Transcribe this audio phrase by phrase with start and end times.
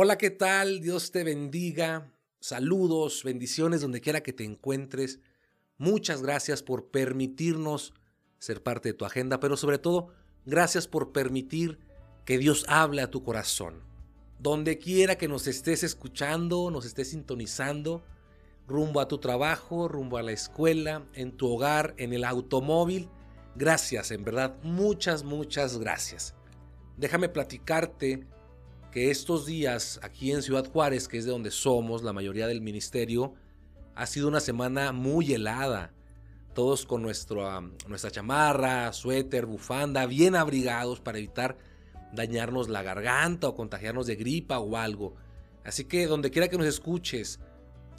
[0.00, 0.80] Hola, ¿qué tal?
[0.80, 2.12] Dios te bendiga.
[2.38, 5.18] Saludos, bendiciones donde quiera que te encuentres.
[5.76, 7.94] Muchas gracias por permitirnos
[8.38, 10.10] ser parte de tu agenda, pero sobre todo,
[10.46, 11.80] gracias por permitir
[12.24, 13.82] que Dios hable a tu corazón.
[14.38, 18.04] Donde quiera que nos estés escuchando, nos estés sintonizando,
[18.68, 23.08] rumbo a tu trabajo, rumbo a la escuela, en tu hogar, en el automóvil.
[23.56, 26.36] Gracias, en verdad, muchas, muchas gracias.
[26.96, 28.28] Déjame platicarte
[28.90, 32.60] que estos días aquí en Ciudad Juárez, que es de donde somos la mayoría del
[32.60, 33.34] ministerio,
[33.94, 35.92] ha sido una semana muy helada.
[36.54, 41.56] Todos con nuestra chamarra, suéter, bufanda, bien abrigados para evitar
[42.12, 45.14] dañarnos la garganta o contagiarnos de gripa o algo.
[45.64, 47.38] Así que donde quiera que nos escuches,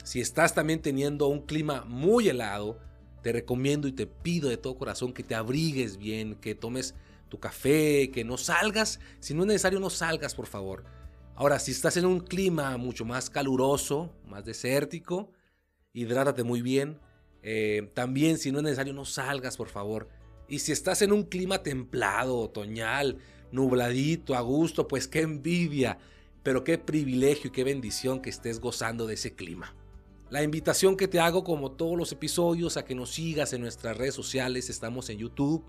[0.04, 2.78] si estás también teniendo un clima muy helado,
[3.22, 6.94] te recomiendo y te pido de todo corazón que te abrigues bien, que tomes
[7.30, 9.00] tu café, que no salgas.
[9.20, 10.84] Si no es necesario, no salgas, por favor.
[11.34, 15.32] Ahora, si estás en un clima mucho más caluroso, más desértico,
[15.94, 16.98] hidrátate muy bien.
[17.42, 20.08] Eh, también, si no es necesario, no salgas, por favor.
[20.48, 23.18] Y si estás en un clima templado, otoñal,
[23.52, 25.98] nubladito, a gusto, pues qué envidia,
[26.42, 29.74] pero qué privilegio y qué bendición que estés gozando de ese clima.
[30.28, 33.96] La invitación que te hago, como todos los episodios, a que nos sigas en nuestras
[33.96, 34.70] redes sociales.
[34.70, 35.64] Estamos en YouTube,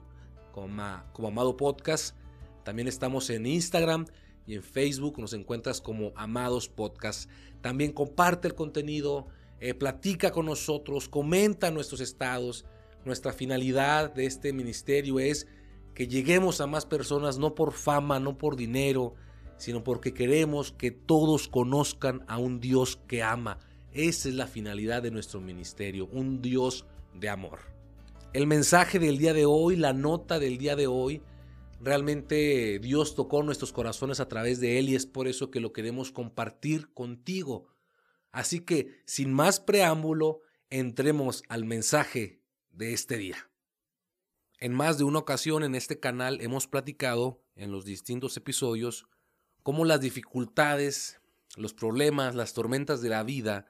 [0.52, 2.16] como, Amado Podcast.
[2.64, 4.06] También estamos en Instagram
[4.46, 7.30] y en Facebook nos encuentras como Amados Podcast.
[7.62, 9.28] También comparte el contenido,
[9.60, 12.66] eh, platica con nosotros, comenta nuestros estados.
[13.06, 15.48] Nuestra finalidad de este ministerio es
[15.96, 19.16] que lleguemos a más personas no por fama, no por dinero,
[19.58, 23.60] sino porque queremos que todos conozcan a un Dios que ama.
[23.92, 27.71] Esa es la finalidad de nuestro ministerio, un Dios de amor
[28.34, 31.22] el mensaje del día de hoy, la nota del día de hoy,
[31.82, 35.74] realmente Dios tocó nuestros corazones a través de él y es por eso que lo
[35.74, 37.68] queremos compartir contigo.
[38.32, 43.50] Así que, sin más preámbulo, entremos al mensaje de este día.
[44.60, 49.08] En más de una ocasión en este canal hemos platicado en los distintos episodios
[49.64, 51.20] cómo las dificultades,
[51.58, 53.66] los problemas, las tormentas de la vida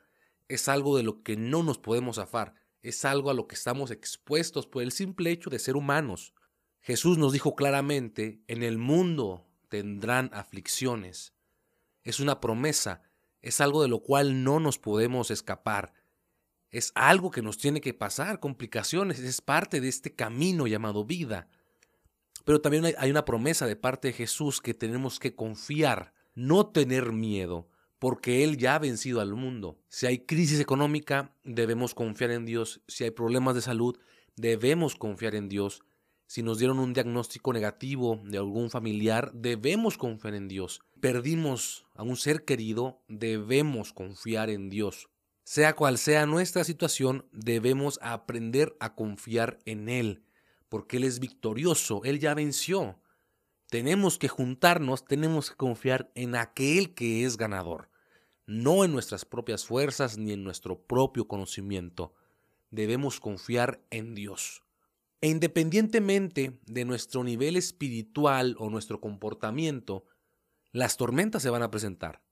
[0.50, 3.92] es algo de lo que no nos podemos zafar es algo a lo que estamos
[3.92, 6.34] expuestos por el simple hecho de ser humanos.
[6.82, 11.34] Jesús nos dijo claramente, en el mundo tendrán aflicciones.
[12.04, 13.04] Es una promesa,
[13.42, 15.94] es algo de lo cual no nos podemos escapar.
[16.70, 21.48] Es algo que nos tiene que pasar, complicaciones, es parte de este camino llamado vida.
[22.46, 27.12] Pero también hay una promesa de parte de Jesús que tenemos que confiar, no tener
[27.12, 27.70] miedo,
[28.02, 29.78] porque Él ya ha vencido al mundo.
[29.88, 32.82] Si hay crisis económica, debemos confiar en Dios.
[32.88, 33.96] Si hay problemas de salud,
[34.36, 35.84] debemos confiar en Dios.
[36.26, 40.82] Si nos dieron un diagnóstico negativo de algún familiar, debemos confiar en Dios.
[41.00, 45.08] Perdimos a un ser querido, debemos confiar en Dios.
[45.44, 50.24] Sea cual sea nuestra situación, debemos aprender a confiar en Él,
[50.70, 53.00] porque Él es victorioso, Él ya venció.
[53.70, 57.91] Tenemos que juntarnos, tenemos que confiar en aquel que es ganador
[58.52, 62.14] no en nuestras propias fuerzas ni en nuestro propio conocimiento.
[62.70, 64.62] Debemos confiar en Dios.
[65.22, 70.06] E independientemente de nuestro nivel espiritual o nuestro comportamiento,
[70.74, 72.24] las tormentas se van a presentar.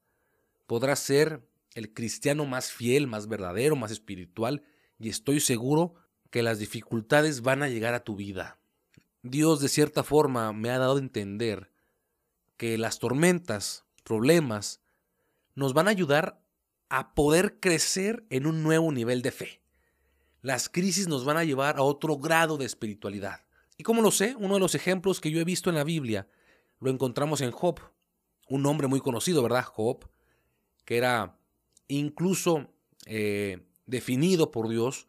[0.68, 4.64] Podrás ser el cristiano más fiel, más verdadero, más espiritual,
[5.00, 5.94] y estoy seguro
[6.32, 8.60] que las dificultades van a llegar a tu vida.
[9.24, 11.72] Dios de cierta forma me ha dado a entender
[12.58, 14.82] que las tormentas, problemas,
[15.60, 16.42] nos van a ayudar
[16.88, 19.62] a poder crecer en un nuevo nivel de fe.
[20.42, 23.42] Las crisis nos van a llevar a otro grado de espiritualidad.
[23.78, 24.36] ¿Y como lo sé?
[24.38, 26.28] Uno de los ejemplos que yo he visto en la Biblia
[26.80, 27.82] lo encontramos en Job,
[28.48, 29.66] un hombre muy conocido, ¿verdad?
[29.66, 30.10] Job,
[30.86, 31.38] que era
[31.90, 32.70] incluso
[33.06, 35.08] eh, definido por Dios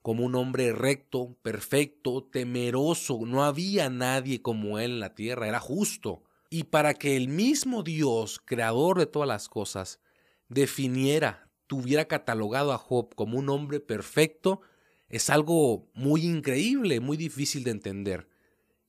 [0.00, 3.18] como un hombre recto, perfecto, temeroso.
[3.26, 7.82] No había nadie como él en la tierra, era justo y para que el mismo
[7.82, 10.00] Dios, creador de todas las cosas,
[10.48, 14.62] definiera, tuviera catalogado a Job como un hombre perfecto,
[15.08, 18.28] es algo muy increíble, muy difícil de entender.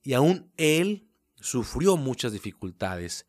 [0.02, 3.26] Y aún él sufrió muchas dificultades.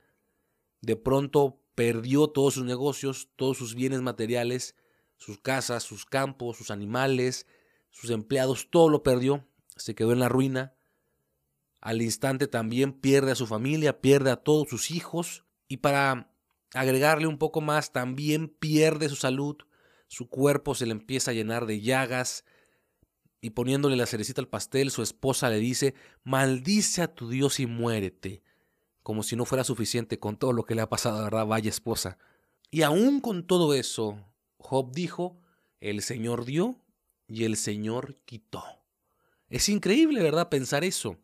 [0.82, 4.76] De pronto perdió todos sus negocios, todos sus bienes materiales,
[5.18, 7.46] sus casas, sus campos, sus animales,
[7.90, 9.46] sus empleados, todo lo perdió,
[9.76, 10.74] se quedó en la ruina
[11.82, 16.32] al instante también pierde a su familia, pierde a todos sus hijos y para
[16.74, 19.58] agregarle un poco más, también pierde su salud,
[20.08, 22.46] su cuerpo se le empieza a llenar de llagas
[23.42, 27.66] y poniéndole la cerecita al pastel, su esposa le dice, maldice a tu Dios y
[27.66, 28.44] muérete,
[29.02, 31.48] como si no fuera suficiente con todo lo que le ha pasado, ¿verdad?
[31.48, 32.20] Vaya esposa.
[32.70, 34.24] Y aún con todo eso,
[34.60, 35.42] Job dijo,
[35.80, 36.80] el Señor dio
[37.28, 38.64] y el Señor quitó.
[39.50, 41.18] Es increíble, ¿verdad?, pensar eso.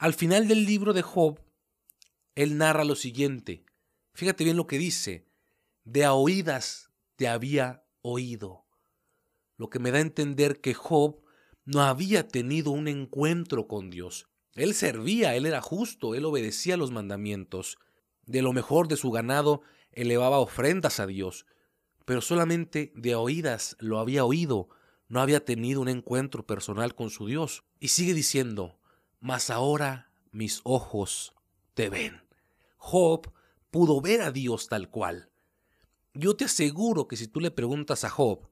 [0.00, 1.40] Al final del libro de Job,
[2.34, 3.66] él narra lo siguiente.
[4.14, 5.28] Fíjate bien lo que dice.
[5.84, 8.64] De a oídas te había oído.
[9.58, 11.20] Lo que me da a entender que Job
[11.66, 14.30] no había tenido un encuentro con Dios.
[14.54, 17.76] Él servía, él era justo, él obedecía los mandamientos.
[18.24, 19.60] De lo mejor de su ganado
[19.92, 21.44] elevaba ofrendas a Dios,
[22.06, 24.70] pero solamente de oídas lo había oído,
[25.08, 27.64] no había tenido un encuentro personal con su Dios.
[27.78, 28.79] Y sigue diciendo,
[29.20, 31.34] mas ahora mis ojos
[31.74, 32.22] te ven.
[32.76, 33.32] Job
[33.70, 35.30] pudo ver a Dios tal cual.
[36.14, 38.50] Yo te aseguro que si tú le preguntas a Job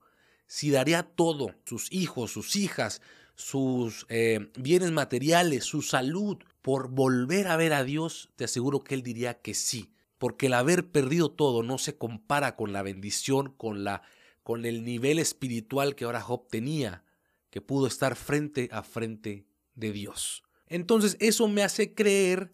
[0.49, 3.03] si daría todo, sus hijos, sus hijas,
[3.35, 8.95] sus eh, bienes materiales, su salud, por volver a ver a Dios, te aseguro que
[8.95, 13.53] él diría que sí, porque el haber perdido todo no se compara con la bendición,
[13.57, 14.03] con la
[14.43, 17.05] con el nivel espiritual que ahora Job tenía,
[17.51, 20.48] que pudo estar frente a frente de Dios.
[20.69, 22.53] Entonces, eso me hace creer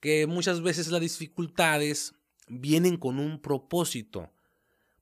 [0.00, 2.14] que muchas veces las dificultades
[2.48, 4.30] vienen con un propósito,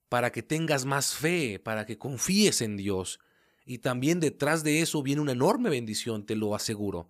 [0.09, 3.19] para que tengas más fe, para que confíes en Dios.
[3.65, 7.09] Y también detrás de eso viene una enorme bendición, te lo aseguro.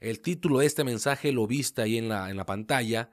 [0.00, 3.10] El título de este mensaje lo viste ahí en la, en la pantalla,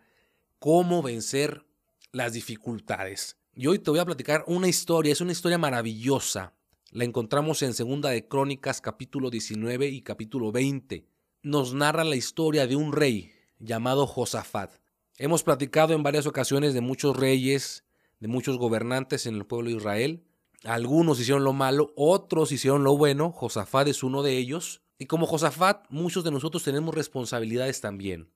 [0.60, 1.66] cómo vencer
[2.12, 3.38] las dificultades.
[3.56, 6.54] Y hoy te voy a platicar una historia, es una historia maravillosa.
[6.92, 11.13] La encontramos en Segunda de Crónicas capítulo 19 y capítulo 20.
[11.46, 14.72] Nos narra la historia de un rey llamado Josafat.
[15.18, 17.84] Hemos platicado en varias ocasiones de muchos reyes,
[18.22, 20.24] de muchos gobernantes en el pueblo de Israel.
[20.64, 23.34] Algunos hicieron lo malo, otros hicieron lo bueno.
[23.34, 24.84] Josafat es uno de ellos.
[24.98, 28.32] Y como Josafat, muchos de nosotros tenemos responsabilidades también.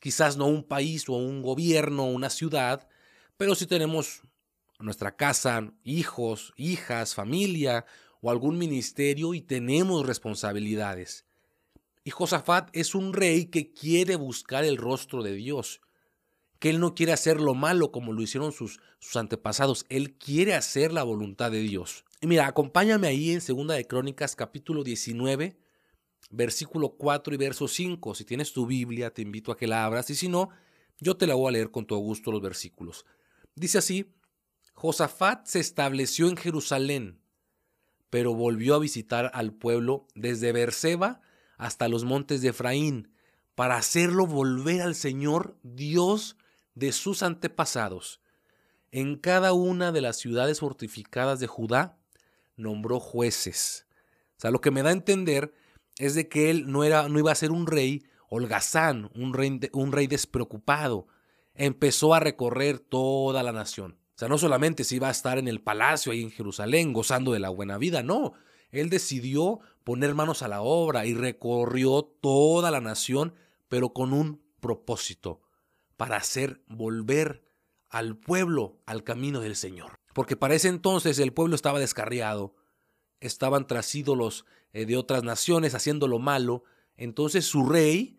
[0.00, 2.86] Quizás no un país o un gobierno o una ciudad,
[3.36, 4.22] pero sí tenemos
[4.78, 7.86] nuestra casa, hijos, hijas, familia
[8.20, 11.25] o algún ministerio y tenemos responsabilidades.
[12.06, 15.80] Y Josafat es un rey que quiere buscar el rostro de Dios,
[16.60, 18.78] que él no quiere hacer lo malo como lo hicieron sus,
[19.16, 22.04] antepasados, él quiere hacer la voluntad de Dios.
[22.20, 25.58] Y mira, acompáñame ahí en Segunda de Crónicas capítulo 19,
[26.30, 28.14] versículo 4 y verso 5.
[28.14, 30.50] Si tienes tu Biblia, te invito a que la abras y si no,
[31.00, 33.04] yo te la voy a leer con todo gusto los versículos.
[33.56, 34.14] Dice así,
[34.74, 37.20] Josafat se estableció en Jerusalén,
[38.10, 41.20] pero volvió a visitar al pueblo desde Berseba
[41.56, 43.12] hasta los montes de Efraín,
[43.54, 46.36] para hacerlo volver al Señor Dios
[46.74, 48.20] de sus antepasados.
[48.92, 51.98] En cada una de las ciudades fortificadas de Judá
[52.56, 53.86] nombró jueces.
[54.36, 55.52] O sea, lo que me da a entender
[55.98, 59.60] es de que él no, era, no iba a ser un rey holgazán, un rey,
[59.72, 61.06] un rey despreocupado.
[61.54, 63.98] Empezó a recorrer toda la nación.
[64.14, 67.32] O sea, no solamente se iba a estar en el palacio ahí en Jerusalén gozando
[67.32, 68.34] de la buena vida, no.
[68.70, 73.34] Él decidió poner manos a la obra y recorrió toda la nación,
[73.68, 75.42] pero con un propósito,
[75.96, 77.48] para hacer volver
[77.88, 79.92] al pueblo al camino del Señor.
[80.12, 82.56] Porque para ese entonces el pueblo estaba descarriado,
[83.20, 86.64] estaban tras ídolos eh, de otras naciones haciendo lo malo,
[86.96, 88.18] entonces su rey,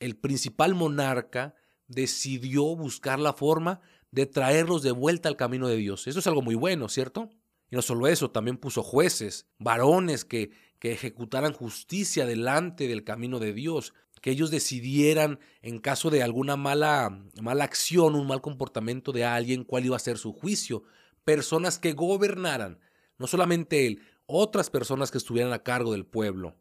[0.00, 1.56] el principal monarca,
[1.88, 3.82] decidió buscar la forma
[4.12, 6.06] de traerlos de vuelta al camino de Dios.
[6.06, 7.28] Eso es algo muy bueno, ¿cierto?
[7.70, 13.38] Y no solo eso, también puso jueces, varones que, que ejecutaran justicia delante del camino
[13.38, 19.12] de Dios, que ellos decidieran en caso de alguna mala, mala acción, un mal comportamiento
[19.12, 20.82] de alguien, cuál iba a ser su juicio.
[21.24, 22.80] Personas que gobernaran,
[23.18, 26.56] no solamente él, otras personas que estuvieran a cargo del pueblo.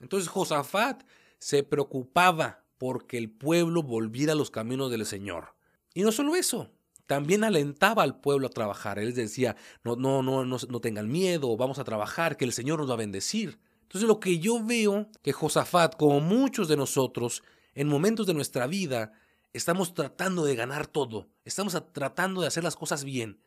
[0.00, 1.02] Entonces Josafat
[1.38, 5.54] se preocupaba porque el pueblo volviera a los caminos del Señor.
[5.94, 6.70] Y no solo eso,
[7.08, 8.98] también alentaba al pueblo a trabajar.
[8.98, 12.78] Él decía, no, no, no, no, no tengan miedo, vamos a trabajar, que el Señor
[12.78, 13.58] nos va a bendecir.
[13.84, 17.42] Entonces lo que yo veo que Josafat, como muchos de nosotros,
[17.74, 19.12] en momentos de nuestra vida,
[19.54, 23.40] estamos tratando de ganar todo, estamos tratando de hacer las cosas bien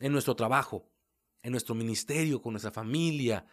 [0.00, 0.90] en nuestro trabajo,
[1.44, 3.46] en nuestro ministerio, con nuestra familia,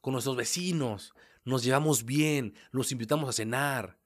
[0.00, 1.14] con nuestros vecinos,
[1.44, 3.96] nos llevamos bien, los invitamos a cenar,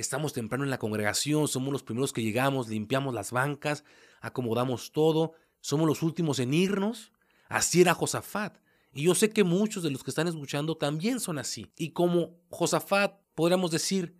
[0.00, 3.84] Estamos temprano en la congregación, somos los primeros que llegamos, limpiamos las bancas,
[4.20, 7.12] acomodamos todo, somos los últimos en irnos.
[7.48, 8.58] Así era Josafat.
[8.92, 11.72] Y yo sé que muchos de los que están escuchando también son así.
[11.76, 14.16] Y como Josafat, podríamos decir,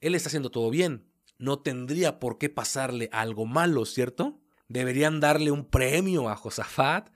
[0.00, 1.06] él está haciendo todo bien.
[1.38, 4.40] No tendría por qué pasarle algo malo, ¿cierto?
[4.68, 7.10] Deberían darle un premio a Josafat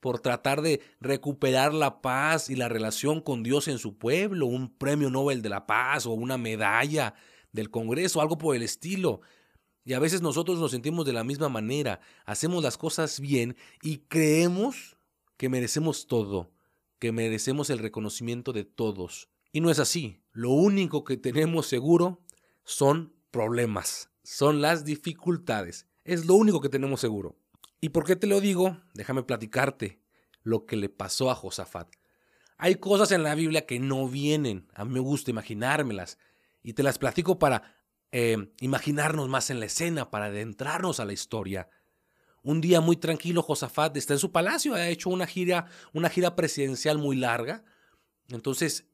[0.00, 4.76] por tratar de recuperar la paz y la relación con Dios en su pueblo, un
[4.76, 7.14] premio Nobel de la Paz o una medalla
[7.52, 9.22] del Congreso, algo por el estilo.
[9.84, 13.98] Y a veces nosotros nos sentimos de la misma manera, hacemos las cosas bien y
[14.08, 14.96] creemos
[15.36, 16.50] que merecemos todo,
[16.98, 19.28] que merecemos el reconocimiento de todos.
[19.52, 20.22] Y no es así.
[20.32, 22.22] Lo único que tenemos seguro
[22.64, 25.86] son problemas, son las dificultades.
[26.04, 27.36] Es lo único que tenemos seguro.
[27.80, 28.78] ¿Y por qué te lo digo?
[28.94, 30.00] Déjame platicarte
[30.42, 31.88] lo que le pasó a Josafat.
[32.56, 36.18] Hay cosas en la Biblia que no vienen, a mí me gusta imaginármelas,
[36.62, 37.73] y te las platico para
[38.16, 41.68] eh, imaginarnos más en la escena, para adentrarnos a la historia.
[42.44, 46.36] Un día muy tranquilo, Josafat está en su palacio, ha hecho una gira, una gira
[46.36, 47.64] presidencial muy larga.
[48.28, 48.86] Entonces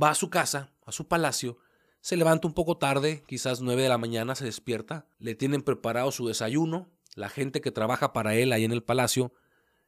[0.00, 1.58] va a su casa, a su palacio,
[2.00, 6.12] se levanta un poco tarde, quizás 9 de la mañana, se despierta, le tienen preparado
[6.12, 9.32] su desayuno, la gente que trabaja para él ahí en el palacio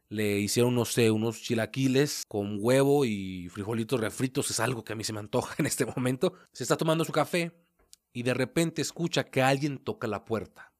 [0.08, 5.12] le hicieron, unos chilaquiles con huevo y frijolitos refritos, es algo que a mí se
[5.12, 6.32] me antoja en este momento.
[6.50, 7.52] Se está tomando su café
[8.12, 10.72] y de repente escucha que alguien toca la puerta.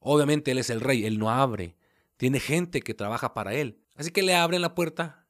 [0.00, 1.76] Obviamente él es el rey, él no abre,
[2.16, 3.80] tiene gente que trabaja para él.
[3.94, 5.26] Así que le abren la puerta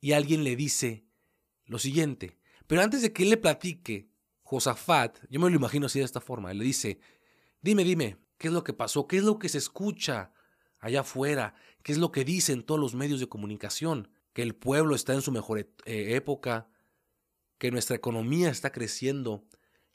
[0.00, 1.06] y alguien le dice
[1.66, 2.38] lo siguiente.
[2.66, 4.08] Pero antes de que él le platique,
[4.42, 6.98] Josafat, yo me lo imagino así de esta forma, él le dice,
[7.60, 9.06] dime, dime, ¿qué es lo que pasó?
[9.06, 10.32] ¿Qué es lo que se escucha
[10.78, 11.54] allá afuera?
[11.82, 14.10] ¿Qué es lo que dicen todos los medios de comunicación?
[14.32, 15.68] Que el pueblo está en su mejor eh,
[16.14, 16.68] época,
[17.58, 19.44] que nuestra economía está creciendo,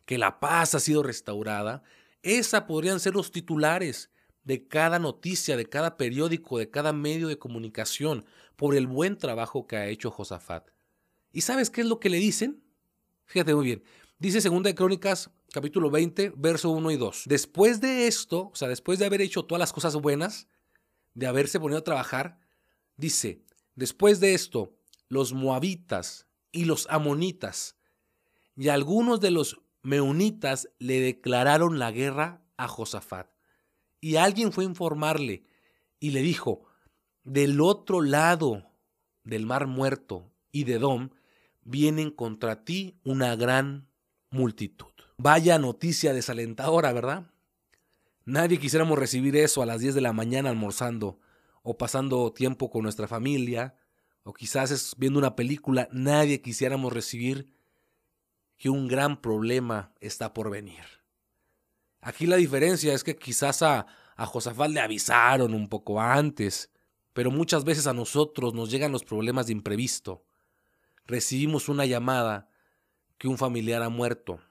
[0.09, 1.83] que la paz ha sido restaurada.
[2.23, 4.09] Esa podrían ser los titulares
[4.43, 8.25] de cada noticia, de cada periódico, de cada medio de comunicación,
[8.55, 10.67] por el buen trabajo que ha hecho Josafat.
[11.31, 12.63] ¿Y sabes qué es lo que le dicen?
[13.27, 13.83] Fíjate muy bien.
[14.17, 17.25] Dice 2 de Crónicas, capítulo 20, verso 1 y 2.
[17.27, 20.47] Después de esto, o sea, después de haber hecho todas las cosas buenas,
[21.13, 22.39] de haberse ponido a trabajar,
[22.97, 23.43] dice,
[23.75, 24.73] después de esto,
[25.07, 27.75] los moabitas y los amonitas
[28.55, 33.27] y algunos de los meunitas le declararon la guerra a Josafat.
[33.99, 35.45] Y alguien fue a informarle
[35.99, 36.61] y le dijo,
[37.23, 38.71] del otro lado
[39.23, 41.09] del mar muerto y de Dom
[41.63, 43.89] vienen contra ti una gran
[44.29, 44.93] multitud.
[45.17, 47.31] Vaya noticia desalentadora, ¿verdad?
[48.25, 51.19] Nadie quisiéramos recibir eso a las 10 de la mañana almorzando
[51.63, 53.75] o pasando tiempo con nuestra familia
[54.21, 55.89] o quizás viendo una película.
[55.91, 57.58] Nadie quisiéramos recibir
[58.59, 60.83] que un gran problema está por venir.
[62.01, 66.69] Aquí la diferencia es que quizás a, a Josafat le avisaron un poco antes,
[67.13, 70.25] pero muchas veces a nosotros nos llegan los problemas de imprevisto.
[71.05, 72.49] Recibimos una llamada
[73.17, 74.41] que un familiar ha muerto,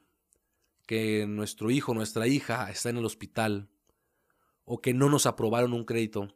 [0.86, 3.68] que nuestro hijo, nuestra hija está en el hospital,
[4.64, 6.34] o que no nos aprobaron un crédito,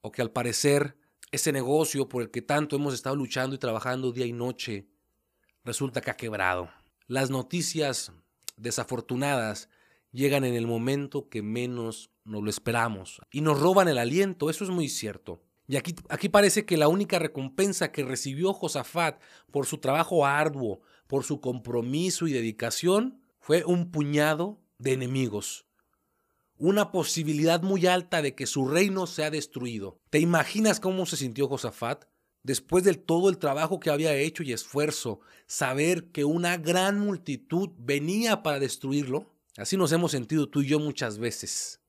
[0.00, 0.96] o que al parecer
[1.30, 4.88] ese negocio por el que tanto hemos estado luchando y trabajando día y noche
[5.64, 6.81] resulta que ha quebrado.
[7.06, 8.12] Las noticias
[8.56, 9.68] desafortunadas
[10.12, 14.64] llegan en el momento que menos nos lo esperamos y nos roban el aliento, eso
[14.64, 15.42] es muy cierto.
[15.66, 20.82] Y aquí, aquí parece que la única recompensa que recibió Josafat por su trabajo arduo,
[21.06, 25.66] por su compromiso y dedicación, fue un puñado de enemigos.
[26.58, 29.98] Una posibilidad muy alta de que su reino sea destruido.
[30.10, 32.04] ¿Te imaginas cómo se sintió Josafat?
[32.42, 37.70] Después de todo el trabajo que había hecho y esfuerzo, saber que una gran multitud
[37.78, 41.80] venía para destruirlo, así nos hemos sentido tú y yo muchas veces,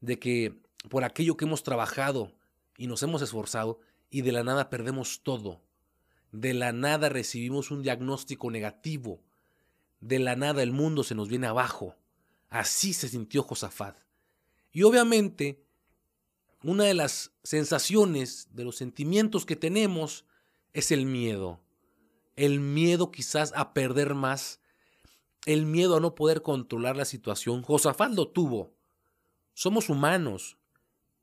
[0.00, 2.32] de que por aquello que hemos trabajado
[2.76, 5.60] y nos hemos esforzado y de la nada perdemos todo,
[6.30, 9.20] de la nada recibimos un diagnóstico negativo,
[10.00, 11.96] de la nada el mundo se nos viene abajo.
[12.50, 13.96] Así se sintió Josafat.
[14.70, 15.63] Y obviamente
[16.64, 20.24] una de las sensaciones, de los sentimientos que tenemos
[20.72, 21.60] es el miedo.
[22.36, 24.60] El miedo quizás a perder más,
[25.44, 27.62] el miedo a no poder controlar la situación.
[27.62, 28.72] Josafat lo tuvo.
[29.52, 30.56] Somos humanos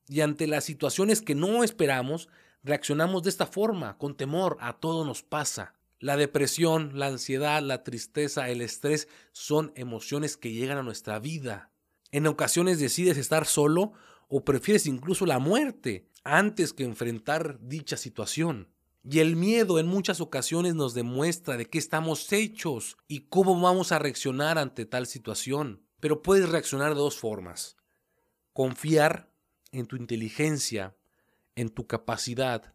[0.07, 2.29] y ante las situaciones que no esperamos,
[2.63, 5.73] reaccionamos de esta forma, con temor, a todo nos pasa.
[5.99, 11.71] La depresión, la ansiedad, la tristeza, el estrés son emociones que llegan a nuestra vida.
[12.11, 13.93] En ocasiones decides estar solo
[14.33, 18.69] o prefieres incluso la muerte antes que enfrentar dicha situación.
[19.03, 23.91] Y el miedo en muchas ocasiones nos demuestra de qué estamos hechos y cómo vamos
[23.91, 25.83] a reaccionar ante tal situación.
[25.99, 27.75] Pero puedes reaccionar de dos formas.
[28.53, 29.33] Confiar
[29.73, 30.95] en tu inteligencia,
[31.55, 32.73] en tu capacidad,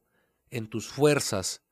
[0.51, 1.63] en tus fuerzas,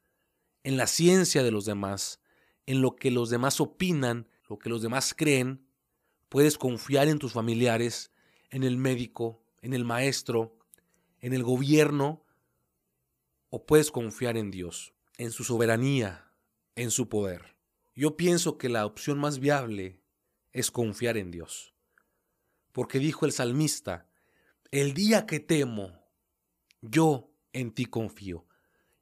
[0.63, 2.21] en la ciencia de los demás,
[2.65, 5.69] en lo que los demás opinan, lo que los demás creen.
[6.31, 8.13] Puedes confiar en tus familiares,
[8.49, 10.59] en el médico, en el maestro,
[11.21, 12.23] en el gobierno,
[13.49, 16.31] o puedes confiar en Dios, en su soberanía,
[16.77, 17.57] en su poder.
[17.95, 20.03] Yo pienso que la opción más viable
[20.53, 21.75] es confiar en Dios.
[22.73, 24.07] Porque dijo el salmista,
[24.71, 25.99] el día que temo,
[26.83, 28.47] yo en ti confío.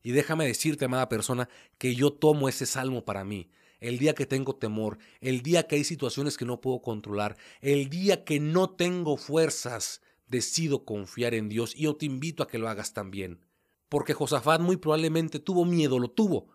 [0.01, 3.51] Y déjame decirte, amada persona, que yo tomo ese salmo para mí.
[3.81, 7.91] El día que tengo temor, el día que hay situaciones que no puedo controlar, el
[7.91, 12.59] día que no tengo fuerzas, decido confiar en Dios y yo te invito a que
[12.59, 13.45] lo hagas también.
[13.89, 16.49] Porque Josafat muy probablemente tuvo miedo, lo tuvo.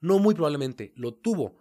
[0.00, 1.58] No muy probablemente, lo tuvo.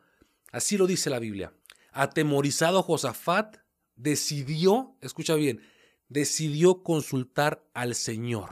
[0.51, 1.53] Así lo dice la Biblia.
[1.93, 3.57] Atemorizado Josafat
[3.95, 5.61] decidió, escucha bien,
[6.09, 8.49] decidió consultar al Señor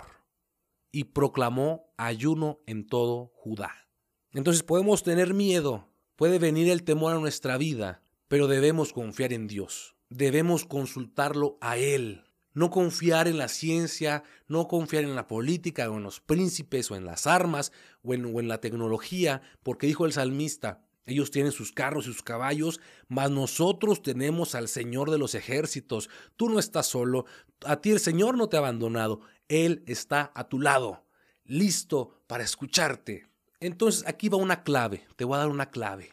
[0.92, 3.90] y proclamó ayuno en todo Judá.
[4.32, 9.48] Entonces podemos tener miedo, puede venir el temor a nuestra vida, pero debemos confiar en
[9.48, 12.24] Dios, debemos consultarlo a Él,
[12.60, 16.98] no confiar en la ciencia, no confiar en la política o en los príncipes o
[16.98, 17.72] en las armas
[18.04, 22.82] o en, la tecnología, porque dijo el salmista, ellos tienen sus carros y sus caballos,
[23.08, 26.10] mas nosotros tenemos al Señor de los ejércitos.
[26.36, 27.26] Tú no estás solo,
[27.64, 31.06] a ti el Señor no te ha abandonado, Él está a tu lado,
[31.46, 33.30] listo para escucharte.
[33.62, 36.12] Entonces aquí va una clave, te voy a dar una clave.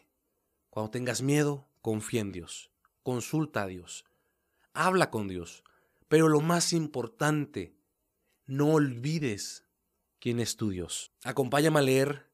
[0.71, 2.71] Cuando tengas miedo, confía en Dios,
[3.03, 4.05] consulta a Dios,
[4.75, 5.65] habla con Dios,
[6.09, 7.77] pero lo más importante,
[8.47, 9.65] no olvides
[10.21, 11.13] quién es tu Dios.
[11.25, 12.31] Acompáñame a leer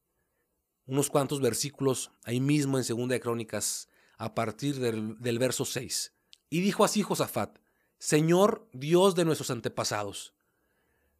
[0.85, 3.87] unos cuantos versículos ahí mismo en Segunda de Crónicas,
[4.17, 6.13] a partir del, del verso 6.
[6.49, 7.57] Y dijo así Josafat,
[7.97, 10.33] Señor Dios de nuestros antepasados,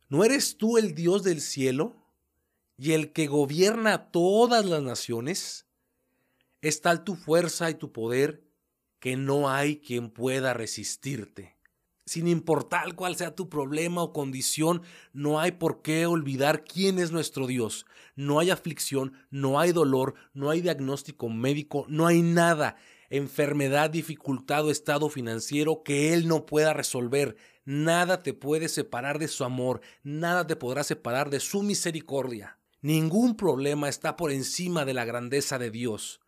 [0.10, 1.96] ¿no eres tú el Dios del cielo
[2.78, 5.66] y el que gobierna todas las naciones?
[6.62, 8.44] Es tal tu fuerza y tu poder
[9.00, 11.53] que no hay quien pueda resistirte.
[12.06, 14.82] Sin importar cuál sea tu problema o condición,
[15.14, 17.86] no hay por qué olvidar quién es nuestro Dios.
[18.16, 22.76] No hay aflicción, no hay dolor, no hay diagnóstico médico, no hay nada,
[23.10, 27.38] enfermedad, dificultad o estado financiero que Él no pueda resolver.
[27.64, 32.60] Nada te puede separar de su amor, nada te podrá separar de su misericordia.
[32.82, 36.20] Ningún problema está por encima de la grandeza de Dios.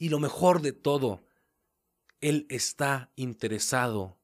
[0.00, 1.22] Y lo mejor de todo,
[2.20, 4.15] Él está interesado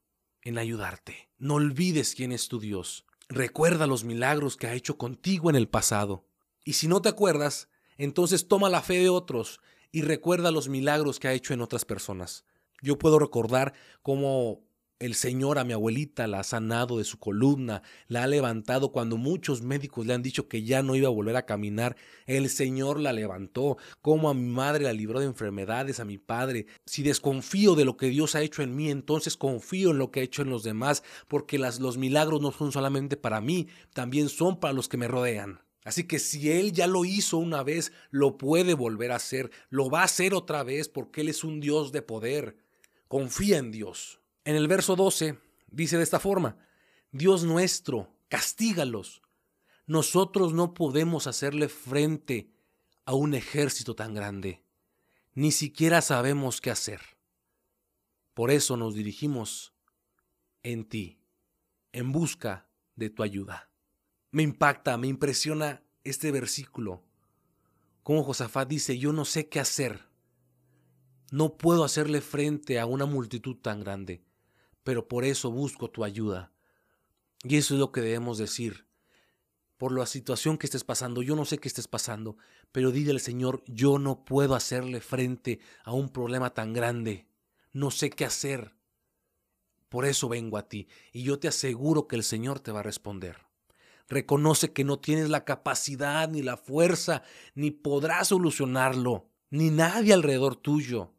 [0.42, 1.28] en ayudarte.
[1.38, 3.04] No olvides quién es tu Dios.
[3.28, 6.24] Recuerda los milagros que ha hecho contigo en el pasado.
[6.64, 11.18] Y si no te acuerdas, entonces toma la fe de otros y recuerda los milagros
[11.18, 12.44] que ha hecho en otras personas.
[12.80, 14.60] Yo puedo recordar cómo
[15.02, 19.16] el Señor a mi abuelita la ha sanado de su columna, la ha levantado cuando
[19.16, 21.96] muchos médicos le han dicho que ya no iba a volver a caminar.
[22.24, 26.66] El Señor la levantó, como a mi madre la libró de enfermedades, a mi padre.
[26.86, 30.20] Si desconfío de lo que Dios ha hecho en mí, entonces confío en lo que
[30.20, 34.60] ha hecho en los demás, porque los milagros no son solamente para mí, también son
[34.60, 35.62] para los que me rodean.
[35.84, 39.90] Así que si Él ya lo hizo una vez, lo puede volver a hacer, lo
[39.90, 42.56] va a hacer otra vez porque Él es un Dios de poder.
[43.08, 44.21] Confía en Dios.
[44.44, 45.38] En el verso 12
[45.70, 46.56] dice de esta forma,
[47.12, 49.22] Dios nuestro, castígalos.
[49.86, 52.50] Nosotros no podemos hacerle frente
[53.04, 54.64] a un ejército tan grande.
[55.34, 57.00] Ni siquiera sabemos qué hacer.
[58.34, 59.74] Por eso nos dirigimos
[60.64, 61.20] en ti,
[61.92, 63.70] en busca de tu ayuda.
[64.32, 67.04] Me impacta, me impresiona este versículo.
[68.02, 70.08] Como Josafat dice, yo no sé qué hacer.
[71.30, 74.24] No puedo hacerle frente a una multitud tan grande
[74.84, 76.52] pero por eso busco tu ayuda.
[77.44, 78.86] Y eso es lo que debemos decir.
[79.76, 82.36] Por la situación que estés pasando, yo no sé qué estés pasando,
[82.70, 87.26] pero dile al Señor, yo no puedo hacerle frente a un problema tan grande.
[87.72, 88.76] No sé qué hacer.
[89.88, 92.84] Por eso vengo a ti y yo te aseguro que el Señor te va a
[92.84, 93.38] responder.
[94.08, 97.22] Reconoce que no tienes la capacidad ni la fuerza,
[97.54, 101.12] ni podrás solucionarlo, ni nadie alrededor tuyo.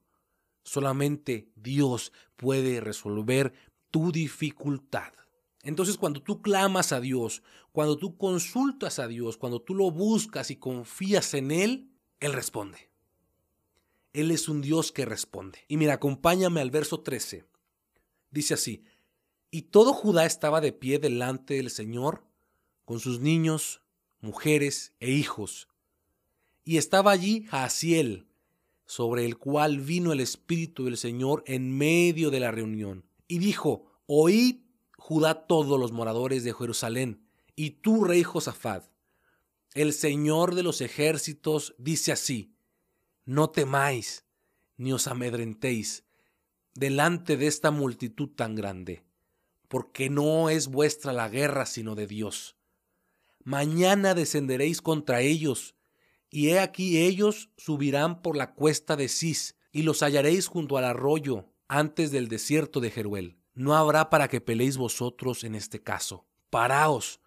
[0.63, 3.53] Solamente Dios puede resolver
[3.91, 5.13] tu dificultad.
[5.61, 10.51] Entonces cuando tú clamas a Dios, cuando tú consultas a Dios, cuando tú lo buscas
[10.51, 12.89] y confías en Él, Él responde.
[14.13, 15.59] Él es un Dios que responde.
[15.67, 17.45] Y mira, acompáñame al verso 13.
[18.29, 18.83] Dice así,
[19.51, 22.25] y todo Judá estaba de pie delante del Señor,
[22.85, 23.81] con sus niños,
[24.19, 25.67] mujeres e hijos.
[26.63, 28.27] Y estaba allí Jaciel,
[28.93, 33.03] sobre el cual vino el Espíritu del Señor en medio de la reunión.
[33.27, 34.57] Y dijo, Oíd,
[34.99, 37.25] Judá, todos los moradores de Jerusalén,
[37.55, 38.85] y tú, rey Josafat,
[39.73, 42.53] el Señor de los ejércitos dice así,
[43.25, 44.25] no temáis,
[44.77, 46.03] ni os amedrentéis
[46.75, 49.03] delante de esta multitud tan grande,
[49.69, 52.57] porque no es vuestra la guerra, sino de Dios.
[53.43, 55.73] Mañana descenderéis contra ellos,
[56.33, 60.83] y he aquí ellos subirán por la cuesta de Cis, y los hallaréis junto al
[60.83, 63.37] arroyo, antes del desierto de Jeruel.
[63.53, 66.25] no habrá para que peleéis vosotros en este caso.
[66.49, 67.19] Paraos,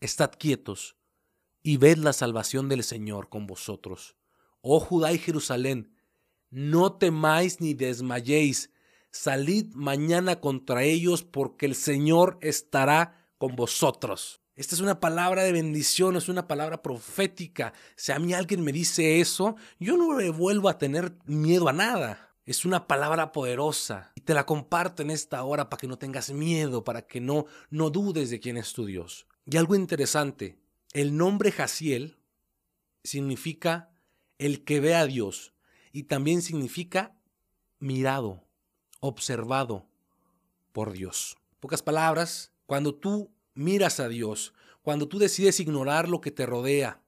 [0.00, 0.96] estad quietos
[1.64, 4.16] y ved la salvación del Señor con vosotros.
[4.60, 5.96] Oh Judá y Jerusalén,
[6.50, 8.70] no temáis ni desmayéis,
[9.10, 14.40] salid mañana contra ellos porque el Señor estará con vosotros.
[14.60, 17.72] Esta es una palabra de bendición, es una palabra profética.
[17.96, 21.72] Si a mí alguien me dice eso, yo no le vuelvo a tener miedo a
[21.72, 22.34] nada.
[22.44, 26.30] Es una palabra poderosa y te la comparto en esta hora para que no tengas
[26.30, 29.26] miedo, para que no, no dudes de quién es tu Dios.
[29.46, 30.58] Y algo interesante,
[30.92, 32.18] el nombre Jaciel
[33.02, 33.88] significa
[34.36, 35.54] el que ve a Dios
[35.90, 37.16] y también significa
[37.78, 38.44] mirado,
[39.00, 39.88] observado
[40.72, 41.38] por Dios.
[41.60, 47.02] pocas palabras, cuando tú miras a Dios, cuando tú decides ignorar lo que te rodea,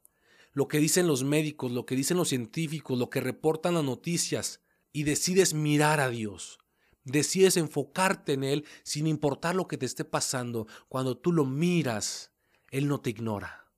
[0.52, 4.60] lo que dicen los médicos, lo que dicen los científicos, lo que reportan las noticias,
[4.92, 6.58] y decides mirar a Dios,
[7.04, 12.32] decides enfocarte en Él sin importar lo que te esté pasando, cuando tú lo miras,
[12.70, 13.70] Él no te ignora.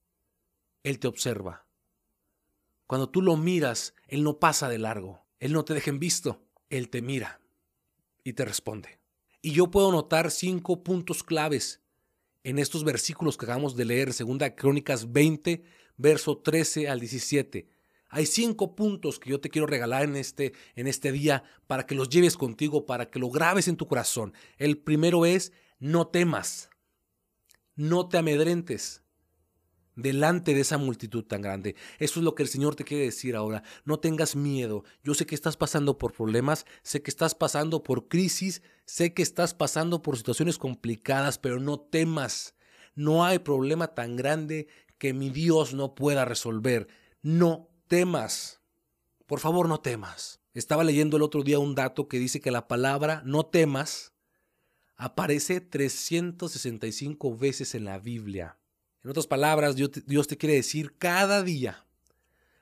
[0.82, 1.66] Él te observa.
[2.86, 5.24] Cuando tú lo miras, Él no pasa de largo.
[5.38, 6.46] Él no te deja en visto.
[6.68, 7.40] Él te mira
[8.22, 9.00] y te responde.
[9.40, 11.83] Y yo puedo notar cinco puntos claves
[12.44, 15.64] en estos versículos que acabamos de leer, segunda Crónicas 20,
[15.96, 17.66] verso 13 al 17.
[18.10, 21.94] Hay cinco puntos que yo te quiero regalar en este, en este día para que
[21.96, 24.34] los lleves contigo, para que lo grabes en tu corazón.
[24.58, 26.70] El primero es, no temas,
[27.74, 29.03] no te amedrentes
[29.96, 31.76] delante de esa multitud tan grande.
[31.98, 33.62] Eso es lo que el Señor te quiere decir ahora.
[33.84, 34.84] No tengas miedo.
[35.02, 39.22] Yo sé que estás pasando por problemas, sé que estás pasando por crisis, sé que
[39.22, 42.54] estás pasando por situaciones complicadas, pero no temas.
[42.94, 46.88] No hay problema tan grande que mi Dios no pueda resolver.
[47.22, 48.60] No temas.
[49.26, 50.40] Por favor, no temas.
[50.52, 54.12] Estaba leyendo el otro día un dato que dice que la palabra no temas
[54.96, 58.58] aparece 365 veces en la Biblia.
[59.04, 61.84] En otras palabras, Dios te, quiere decir cada día.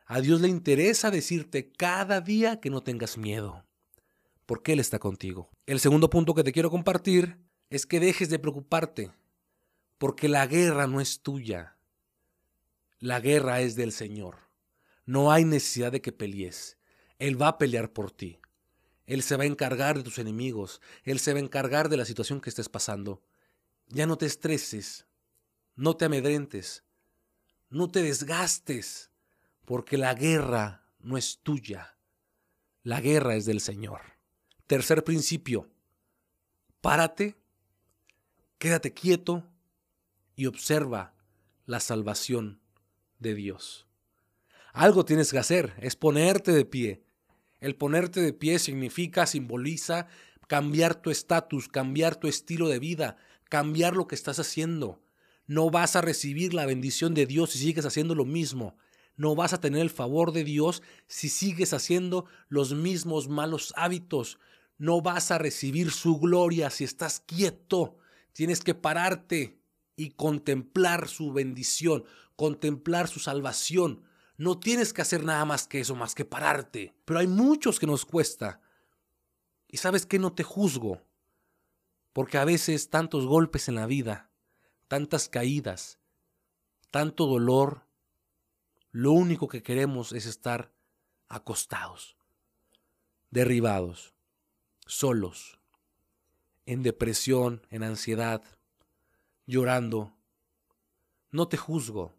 [0.07, 3.65] A Dios le interesa decirte cada día que no tengas miedo,
[4.45, 5.51] porque Él está contigo.
[5.67, 7.39] El segundo punto que te quiero compartir
[7.71, 9.13] es que dejes de preocuparte,
[9.99, 11.77] porque la guerra no es tuya.
[12.99, 14.39] La guerra es del Señor.
[15.07, 16.77] No hay necesidad de que pelees.
[17.21, 18.41] Él va a pelear por ti.
[19.07, 20.81] Él se va a encargar de tus enemigos.
[21.05, 23.23] Él se va a encargar de la situación que estés pasando.
[23.89, 25.07] Ya no te estreses.
[25.75, 26.85] No te amedrentes,
[27.71, 29.11] no te desgastes,
[29.65, 31.97] porque la guerra no es tuya,
[32.83, 34.01] la guerra es del Señor.
[34.67, 35.71] Tercer principio,
[36.81, 37.37] párate,
[38.59, 39.49] quédate quieto
[40.37, 41.15] y observa
[41.67, 42.61] la salvación
[43.19, 43.87] de Dios.
[44.73, 47.03] Algo tienes que hacer, es ponerte de pie.
[47.61, 50.09] El ponerte de pie significa, simboliza
[50.49, 53.17] cambiar tu estatus, cambiar tu estilo de vida,
[53.49, 55.01] cambiar lo que estás haciendo.
[55.47, 58.77] No vas a recibir la bendición de Dios si sigues haciendo lo mismo.
[59.17, 64.39] No vas a tener el favor de Dios si sigues haciendo los mismos malos hábitos.
[64.79, 67.99] No vas a recibir su gloria si estás quieto.
[68.33, 69.61] Tienes que pararte
[69.97, 72.05] y contemplar su bendición,
[72.37, 74.05] contemplar su salvación.
[74.39, 76.95] No tienes que hacer nada más que eso, más que pararte.
[77.05, 78.61] Pero hay muchos que nos cuesta.
[79.69, 81.03] Y sabes que no te juzgo,
[82.13, 84.32] porque a veces tantos golpes en la vida
[84.93, 85.99] tantas caídas,
[86.91, 87.87] tanto dolor,
[88.91, 90.71] lo único que queremos es estar
[91.31, 92.19] acostados,
[93.31, 94.13] derribados,
[94.85, 95.59] solos,
[96.67, 98.43] en depresión, en ansiedad,
[99.47, 100.15] llorando.
[101.31, 102.15] No te juzgo,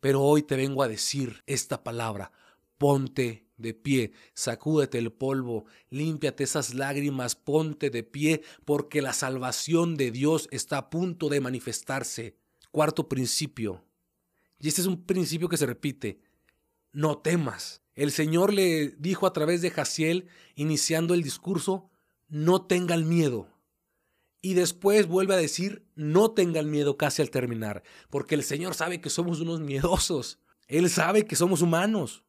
[0.00, 2.32] pero hoy te vengo a decir esta palabra,
[2.76, 9.96] ponte de pie, sacúdete el polvo, límpiate esas lágrimas, ponte de pie, porque la salvación
[9.96, 12.36] de Dios está a punto de manifestarse.
[12.70, 13.84] Cuarto principio,
[14.62, 16.20] y este es un principio que se repite,
[16.92, 17.82] no temas.
[17.96, 21.90] El Señor le dijo a través de Jaciel, iniciando el discurso,
[22.28, 23.48] no tengan miedo.
[24.40, 29.00] Y después vuelve a decir, no tengan miedo casi al terminar, porque el Señor sabe
[29.00, 30.38] que somos unos miedosos.
[30.68, 32.22] Él sabe que somos humanos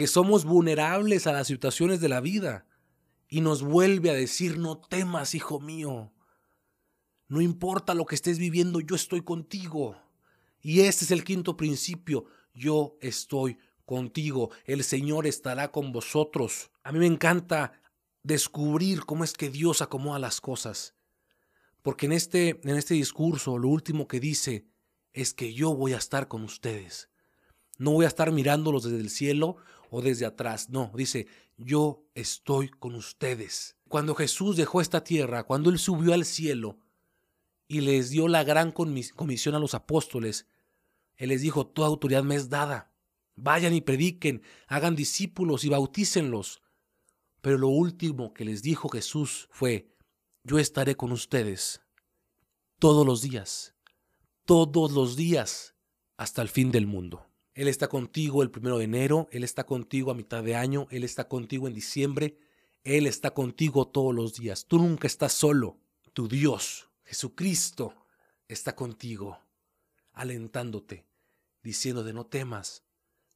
[0.00, 2.64] que somos vulnerables a las situaciones de la vida
[3.28, 6.10] y nos vuelve a decir, no temas, hijo mío.
[7.28, 9.98] No importa lo que estés viviendo, yo estoy contigo.
[10.62, 16.70] Y este es el quinto principio, yo estoy contigo, el Señor estará con vosotros.
[16.82, 17.74] A mí me encanta
[18.22, 20.94] descubrir cómo es que Dios acomoda las cosas.
[21.82, 24.66] Porque en este, en este discurso lo último que dice
[25.12, 27.10] es que yo voy a estar con ustedes.
[27.76, 29.58] No voy a estar mirándolos desde el cielo
[29.90, 30.70] o desde atrás.
[30.70, 31.26] No, dice,
[31.56, 33.76] yo estoy con ustedes.
[33.88, 36.78] Cuando Jesús dejó esta tierra, cuando Él subió al cielo
[37.68, 40.46] y les dio la gran comisión a los apóstoles,
[41.16, 42.92] Él les dijo, toda autoridad me es dada.
[43.36, 46.62] Vayan y prediquen, hagan discípulos y bautícenlos.
[47.40, 49.88] Pero lo último que les dijo Jesús fue,
[50.44, 51.80] yo estaré con ustedes
[52.78, 53.74] todos los días,
[54.44, 55.74] todos los días,
[56.16, 57.29] hasta el fin del mundo.
[57.54, 61.04] Él está contigo el primero de enero, Él está contigo a mitad de año, Él
[61.04, 62.38] está contigo en diciembre,
[62.84, 64.66] Él está contigo todos los días.
[64.66, 65.78] Tú nunca estás solo.
[66.12, 67.94] Tu Dios, Jesucristo,
[68.48, 69.38] está contigo,
[70.12, 71.06] alentándote,
[71.62, 72.82] diciéndote no temas,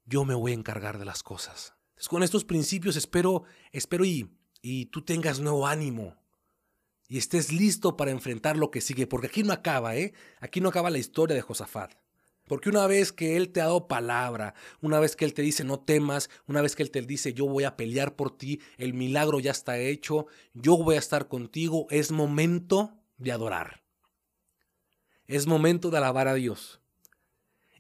[0.05, 1.74] yo me voy a encargar de las cosas.
[2.09, 6.16] con estos principios espero, espero y, y tú tengas nuevo ánimo,
[7.09, 10.14] y estés listo para enfrentar lo que sigue, porque aquí no acaba, ¿eh?
[10.40, 11.92] Aquí no acaba la historia de Josafat.
[12.47, 15.65] Porque una vez que Él te ha dado palabra, una vez que Él te dice
[15.65, 18.93] no temas, una vez que Él te dice yo voy a pelear por ti, el
[18.93, 23.83] milagro ya está hecho, yo voy a estar contigo, es momento de adorar.
[25.27, 26.81] Es momento de alabar a Dios.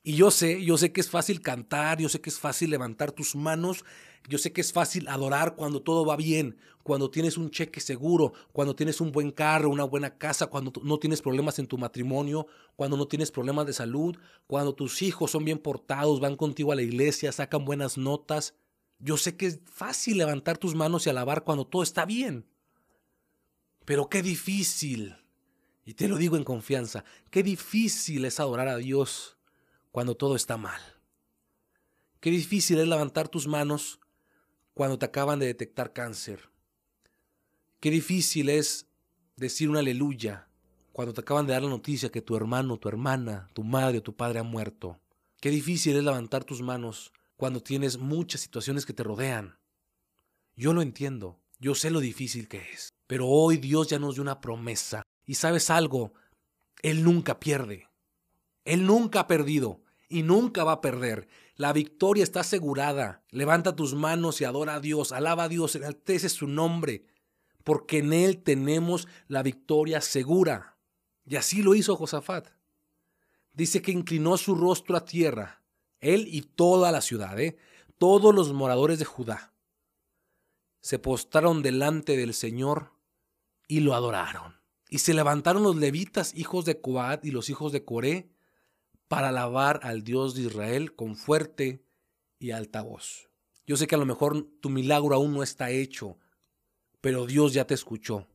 [0.02, 3.12] Y yo sé, yo sé que es fácil cantar, yo sé que es fácil levantar
[3.12, 3.84] tus manos,
[4.28, 8.32] yo sé que es fácil adorar cuando todo va bien, cuando tienes un cheque seguro,
[8.52, 12.46] cuando tienes un buen carro, una buena casa, cuando no tienes problemas en tu matrimonio,
[12.76, 16.76] cuando no tienes problemas de salud, cuando tus hijos son bien portados, van contigo a
[16.76, 18.54] la iglesia, sacan buenas notas.
[18.98, 22.46] Yo sé que es fácil levantar tus manos y alabar cuando todo está bien.
[23.84, 25.16] Pero qué difícil,
[25.84, 29.36] y te lo digo en confianza, qué difícil es adorar a Dios
[29.90, 30.80] cuando todo está mal.
[32.20, 34.00] Qué difícil es levantar tus manos
[34.74, 36.50] cuando te acaban de detectar cáncer.
[37.80, 38.86] Qué difícil es
[39.36, 40.48] decir un aleluya
[40.92, 44.02] cuando te acaban de dar la noticia que tu hermano, tu hermana, tu madre o
[44.02, 45.00] tu padre ha muerto.
[45.40, 49.58] Qué difícil es levantar tus manos cuando tienes muchas situaciones que te rodean.
[50.56, 54.22] Yo lo entiendo, yo sé lo difícil que es, pero hoy Dios ya nos dio
[54.22, 55.02] una promesa.
[55.26, 56.14] Y sabes algo,
[56.82, 57.88] Él nunca pierde.
[58.64, 61.28] Él nunca ha perdido y nunca va a perder.
[61.56, 63.22] La victoria está asegurada.
[63.30, 67.04] Levanta tus manos y adora a Dios, alaba a Dios, enaltece su nombre,
[67.62, 70.76] porque en Él tenemos la victoria segura.
[71.24, 72.48] Y así lo hizo Josafat.
[73.52, 75.62] Dice que inclinó su rostro a tierra,
[76.00, 77.56] él y toda la ciudad, ¿eh?
[77.98, 79.54] todos los moradores de Judá.
[80.80, 82.92] Se postraron delante del Señor
[83.68, 84.60] y lo adoraron.
[84.90, 88.28] Y se levantaron los levitas, hijos de Coat y los hijos de Coré,
[89.08, 91.84] para alabar al Dios de Israel con fuerte
[92.38, 93.28] y alta voz.
[93.66, 96.18] Yo sé que a lo mejor tu milagro aún no está hecho,
[97.00, 98.26] pero Dios ya te escuchó.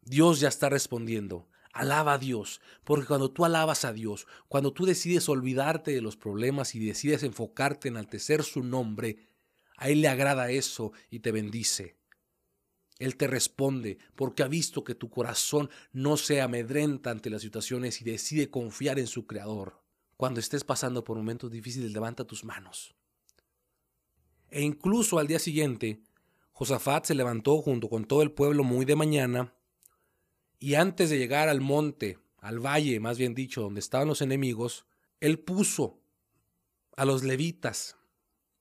[0.00, 1.48] Dios ya está respondiendo.
[1.72, 6.16] Alaba a Dios, porque cuando tú alabas a Dios, cuando tú decides olvidarte de los
[6.16, 9.28] problemas y decides enfocarte en enaltecer su nombre,
[9.76, 11.96] a Él le agrada eso y te bendice.
[13.02, 18.00] Él te responde porque ha visto que tu corazón no se amedrenta ante las situaciones
[18.00, 19.82] y decide confiar en su Creador.
[20.16, 22.94] Cuando estés pasando por momentos difíciles, levanta tus manos.
[24.50, 26.00] E incluso al día siguiente,
[26.52, 29.52] Josafat se levantó junto con todo el pueblo muy de mañana
[30.60, 34.86] y antes de llegar al monte, al valle, más bien dicho, donde estaban los enemigos,
[35.18, 35.98] él puso
[36.96, 37.96] a los levitas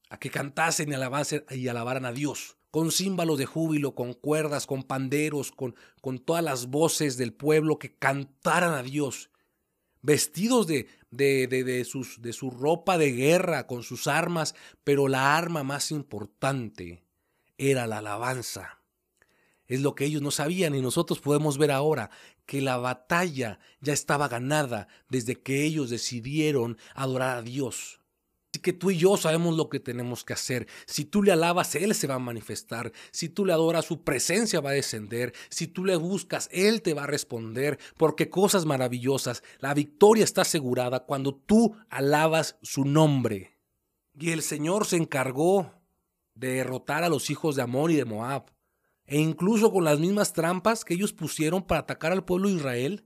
[0.10, 4.84] a que cantasen y, y alabaran a Dios con címbalos de júbilo, con cuerdas, con
[4.84, 5.76] panderos, con,
[6.20, 9.30] todas las voces del pueblo que cantaran a Dios,
[10.02, 17.04] vestidos de su ropa de guerra, con sus armas, pero la arma más importante
[17.58, 18.82] era la alabanza.
[19.72, 22.10] Es lo que ellos no sabían y nosotros podemos ver ahora
[22.46, 28.01] que la batalla ya estaba ganada desde que ellos decidieron adorar a Dios.
[28.52, 30.68] Así que tú y yo sabemos lo que tenemos que hacer.
[30.86, 32.92] Si tú le alabas, Él se va a manifestar.
[33.12, 35.34] Si tú le adoras, su presencia va a descender.
[35.50, 37.80] Si tú le buscas, Él te va a responder.
[37.96, 43.58] Porque cosas maravillosas, la victoria está asegurada cuando tú alabas su nombre.
[44.20, 45.72] Y el Señor se encargó
[46.36, 48.52] de derrotar a los hijos de Amón y de Moab.
[49.06, 53.06] E incluso con las mismas trampas que ellos pusieron para atacar al pueblo de Israel,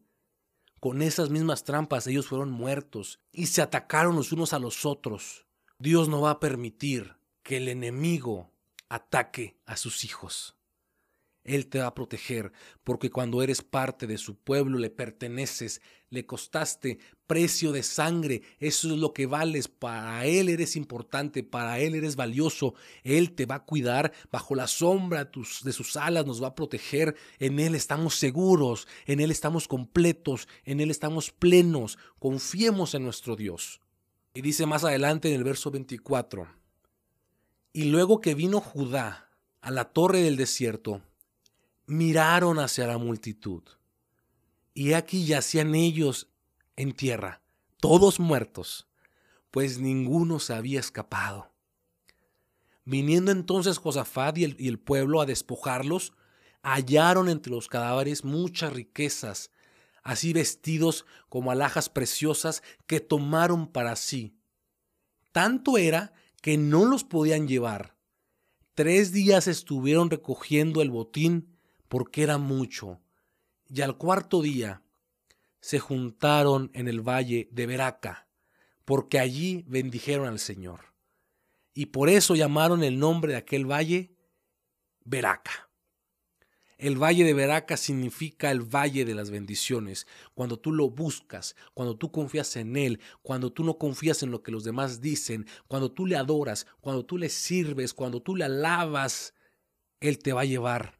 [0.85, 5.47] con esas mismas trampas ellos fueron muertos y se atacaron los unos a los otros.
[5.79, 8.51] Dios no va a permitir que el enemigo
[8.87, 10.55] ataque a sus hijos.
[11.43, 12.51] Él te va a proteger,
[12.83, 15.81] porque cuando eres parte de su pueblo le perteneces,
[16.15, 16.97] le costaste
[17.27, 22.15] precio de sangre, eso es lo que vales, para Él eres importante, para Él eres
[22.15, 22.73] valioso,
[23.03, 25.29] Él te va a cuidar, bajo la sombra
[25.63, 30.47] de sus alas nos va a proteger, en Él estamos seguros, en Él estamos completos,
[30.63, 33.81] en Él estamos plenos, confiemos en nuestro Dios.
[34.33, 36.47] Y dice más adelante en el verso 24,
[37.73, 39.29] Y luego que vino Judá
[39.61, 41.01] a la torre del desierto,
[41.87, 43.63] miraron hacia la multitud.
[44.77, 46.27] Y aquí yacían ellos
[46.75, 47.41] en tierra,
[47.79, 48.89] todos muertos,
[49.49, 51.53] pues ninguno se había escapado.
[52.83, 56.11] Viniendo entonces Josafat y el, y el pueblo a despojarlos,
[56.61, 59.49] hallaron entre los cadáveres muchas riquezas,
[60.03, 64.37] así vestidos como alhajas preciosas que tomaron para sí.
[65.31, 67.95] Tanto era que no los podían llevar.
[68.73, 71.55] Tres días estuvieron recogiendo el botín
[71.87, 72.99] porque era mucho.
[73.75, 74.81] Y al cuarto día
[75.59, 78.29] se juntaron en el valle de Beraca,
[78.85, 80.93] porque allí bendijeron al Señor.
[81.73, 84.15] Y por eso llamaron el nombre de aquel valle
[85.03, 85.69] Beraca.
[86.77, 90.07] El valle de Beraca significa el valle de las bendiciones.
[90.35, 94.41] Cuando tú lo buscas, cuando tú confías en Él, cuando tú no confías en lo
[94.41, 98.45] que los demás dicen, cuando tú le adoras, cuando tú le sirves, cuando tú le
[98.45, 99.33] alabas,
[99.99, 100.97] Él te va a llevar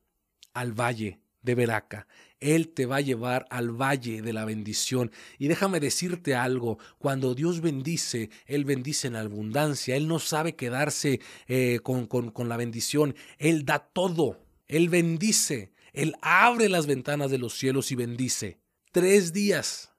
[0.53, 2.07] al valle de Beraca.
[2.39, 5.12] Él te va a llevar al valle de la bendición.
[5.38, 9.95] Y déjame decirte algo, cuando Dios bendice, Él bendice en abundancia.
[9.95, 13.15] Él no sabe quedarse eh, con, con, con la bendición.
[13.38, 14.45] Él da todo.
[14.67, 18.60] Él bendice, Él abre las ventanas de los cielos y bendice.
[18.91, 19.93] Tres días,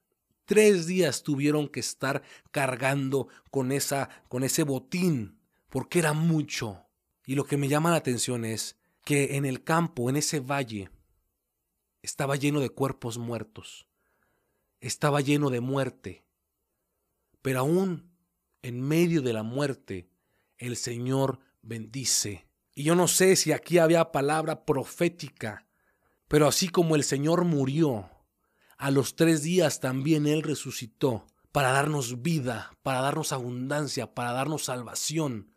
[0.45, 6.85] tres días tuvieron que estar cargando con, esa, con ese botín, porque era mucho.
[7.27, 10.91] Y lo que me llama la atención es que en el campo, en ese valle,
[12.03, 13.87] estaba lleno de cuerpos muertos,
[14.81, 16.25] estaba lleno de muerte.
[17.43, 18.11] Pero aún
[18.63, 20.11] en medio de la muerte,
[20.59, 22.47] el Señor bendice
[22.79, 25.67] y yo no sé si aquí había palabra profética,
[26.29, 28.11] pero así como el Señor murió,
[28.77, 34.67] a los tres días también Él resucitó para darnos vida, para darnos abundancia, para darnos
[34.67, 35.55] salvación.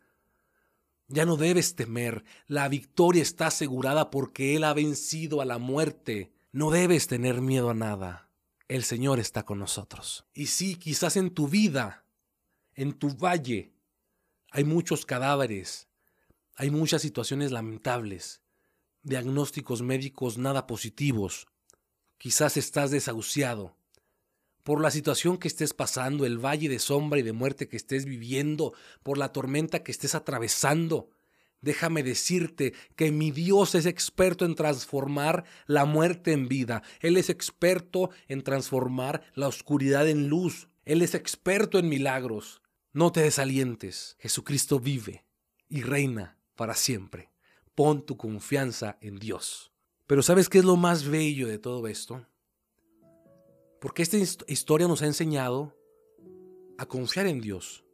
[1.12, 6.32] Ya no debes temer, la victoria está asegurada porque Él ha vencido a la muerte.
[6.52, 8.30] No debes tener miedo a nada.
[8.68, 10.24] El Señor está con nosotros.
[10.32, 12.04] Y sí, quizás en tu vida,
[12.76, 13.72] en tu valle,
[14.52, 15.88] hay muchos cadáveres,
[16.54, 18.40] hay muchas situaciones lamentables,
[19.02, 21.48] diagnósticos médicos nada positivos.
[22.18, 23.76] Quizás estás desahuciado.
[24.62, 28.04] Por la situación que estés pasando, el valle de sombra y de muerte que estés
[28.04, 31.08] viviendo, por la tormenta que estés atravesando,
[31.62, 36.82] Déjame decirte que mi Dios es experto en transformar la muerte en vida.
[37.00, 40.68] Él es experto en transformar la oscuridad en luz.
[40.84, 42.62] Él es experto en milagros.
[42.92, 44.16] No te desalientes.
[44.20, 45.24] Jesucristo vive
[45.68, 47.30] y reina para siempre.
[47.74, 49.70] Pon tu confianza en Dios.
[50.06, 52.26] Pero ¿sabes qué es lo más bello de todo esto?
[53.80, 55.76] Porque esta historia nos ha enseñado
[56.78, 57.84] a confiar en Dios,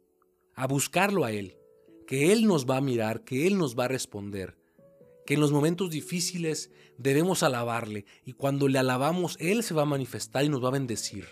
[0.53, 1.57] a buscarlo a Él,
[2.05, 4.57] que Él nos va a mirar, que Él nos va a responder,
[5.25, 9.85] que en los momentos difíciles debemos alabarle y cuando le alabamos Él se va a
[9.85, 11.25] manifestar y nos va a bendecir.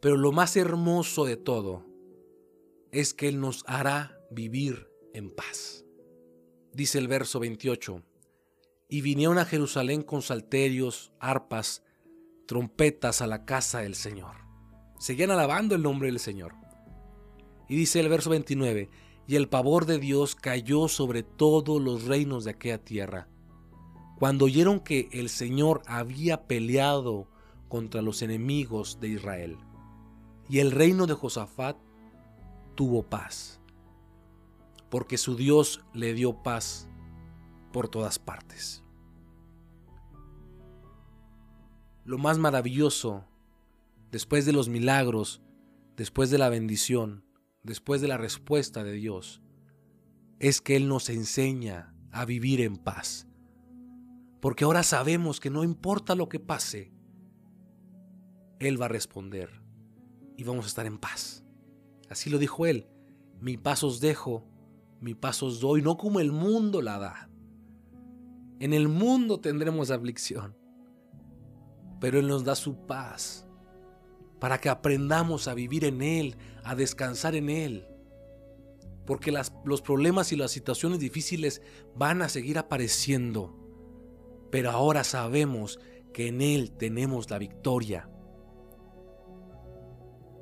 [0.00, 1.86] Pero lo más hermoso de todo
[2.90, 5.84] es que Él nos hará vivir en paz
[6.72, 8.02] dice el verso 28,
[8.88, 11.82] y vinieron a Jerusalén con salterios, arpas,
[12.50, 14.34] trompetas a la casa del Señor.
[14.98, 16.56] Seguían alabando el nombre del Señor.
[17.68, 18.90] Y dice el verso 29,
[19.28, 23.28] y el pavor de Dios cayó sobre todos los reinos de aquella tierra.
[24.18, 27.28] Cuando oyeron que el Señor había peleado
[27.68, 29.56] contra los enemigos de Israel.
[30.48, 31.76] Y el reino de Josafat
[32.74, 33.60] tuvo paz
[34.88, 36.88] porque su Dios le dio paz
[37.72, 38.79] por todas partes.
[42.10, 43.24] Lo más maravilloso,
[44.10, 45.42] después de los milagros,
[45.96, 47.24] después de la bendición,
[47.62, 49.40] después de la respuesta de Dios,
[50.40, 53.28] es que Él nos enseña a vivir en paz.
[54.40, 56.92] Porque ahora sabemos que no importa lo que pase,
[58.58, 59.62] Él va a responder
[60.36, 61.44] y vamos a estar en paz.
[62.08, 62.88] Así lo dijo Él,
[63.40, 64.48] mi paz os dejo,
[65.00, 67.30] mi paz os doy, no como el mundo la da.
[68.58, 70.56] En el mundo tendremos aflicción,
[72.00, 73.46] pero Él nos da su paz
[74.38, 77.86] para que aprendamos a vivir en Él, a descansar en Él.
[79.06, 79.32] Porque
[79.64, 81.62] los problemas y las situaciones difíciles
[81.94, 83.56] van a seguir apareciendo,
[84.50, 85.78] pero ahora sabemos
[86.12, 88.08] que en Él tenemos la victoria.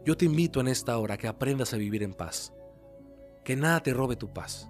[0.04, 2.52] Yo te invito en esta hora que aprendas a vivir en paz
[3.48, 4.68] que nada te robe tu paz.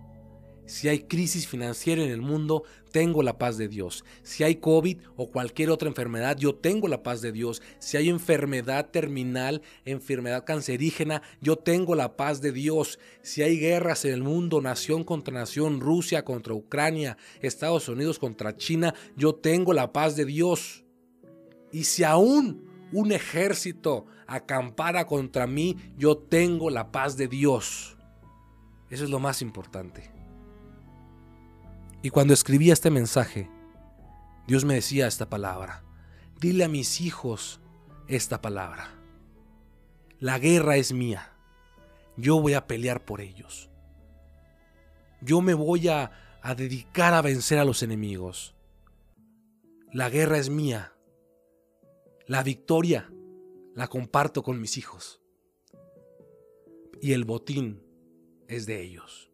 [0.69, 2.63] Si hay crisis financiera en el mundo,
[2.93, 4.05] tengo la paz de Dios.
[4.23, 7.63] Si hay COVID o cualquier otra enfermedad, yo tengo la paz de Dios.
[7.79, 12.99] Si hay enfermedad terminal, enfermedad cancerígena, yo tengo la paz de Dios.
[13.23, 18.55] Si hay guerras en el mundo, nación contra nación, Rusia contra Ucrania, Estados Unidos contra
[18.55, 20.85] China, yo tengo la paz de Dios.
[21.73, 27.97] Y si aún un ejército acampara contra mí, yo tengo la paz de Dios.
[28.91, 30.18] Eso es lo más importante.
[32.03, 33.51] Y cuando escribía este mensaje,
[34.47, 35.83] Dios me decía esta palabra.
[36.41, 37.61] Dile a mis hijos
[38.07, 38.95] esta palabra.
[40.21, 41.33] La guerra es mía.
[42.17, 43.71] Yo voy a pelear por ellos.
[45.21, 48.55] Yo me voy a, a dedicar a vencer a los enemigos.
[49.93, 50.93] La guerra es mía.
[52.27, 53.11] La victoria
[53.75, 55.21] la comparto con mis hijos.
[57.01, 57.83] Y el botín
[58.47, 59.28] es de ellos.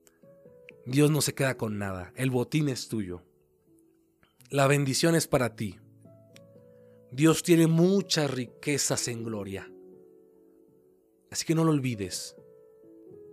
[0.87, 3.22] Dios no se queda con nada, el botín es tuyo.
[4.51, 5.78] La bendición es para ti.
[7.11, 9.70] Dios tiene muchas riquezas en gloria.
[11.30, 12.37] Así que no lo olvides.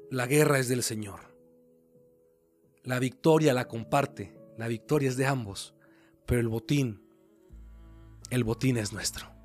[0.09, 1.19] La guerra es del Señor.
[2.83, 4.33] La victoria la comparte.
[4.57, 5.75] La victoria es de ambos.
[6.25, 7.03] Pero el botín,
[8.29, 9.40] el botín es nuestro.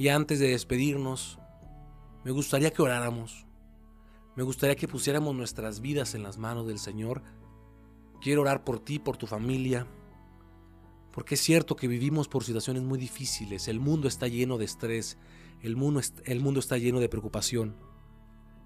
[0.00, 1.38] Y antes de despedirnos,
[2.24, 3.44] me gustaría que oráramos.
[4.34, 7.22] Me gustaría que pusiéramos nuestras vidas en las manos del Señor.
[8.22, 9.86] Quiero orar por ti, por tu familia,
[11.12, 13.68] porque es cierto que vivimos por situaciones muy difíciles.
[13.68, 15.18] El mundo está lleno de estrés,
[15.60, 17.76] el mundo, el mundo está lleno de preocupación.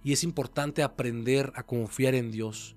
[0.04, 2.76] Y es importante aprender a confiar en Dios.